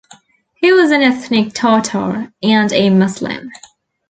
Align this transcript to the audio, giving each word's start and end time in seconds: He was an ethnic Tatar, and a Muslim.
He 0.55 0.73
was 0.73 0.89
an 0.89 1.03
ethnic 1.03 1.53
Tatar, 1.53 2.33
and 2.41 2.73
a 2.73 2.89
Muslim. 2.89 3.51